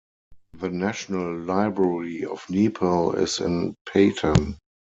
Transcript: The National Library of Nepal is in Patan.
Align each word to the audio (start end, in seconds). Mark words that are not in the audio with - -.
The 0.55 0.71
National 0.71 1.37
Library 1.41 2.25
of 2.25 2.43
Nepal 2.49 3.13
is 3.13 3.39
in 3.39 3.75
Patan. 3.85 4.57